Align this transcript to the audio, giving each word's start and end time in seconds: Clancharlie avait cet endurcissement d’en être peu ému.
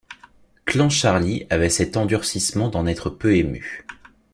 Clancharlie 0.65 1.45
avait 1.51 1.69
cet 1.69 1.95
endurcissement 1.95 2.69
d’en 2.69 2.87
être 2.87 3.11
peu 3.11 3.35
ému. 3.37 3.85